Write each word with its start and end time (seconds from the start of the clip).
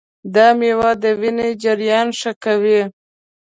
دا 0.35 0.47
مېوه 0.59 0.91
د 1.03 1.05
وینې 1.19 1.49
جریان 1.63 2.07
ښه 2.19 2.31
کوي. 2.43 2.81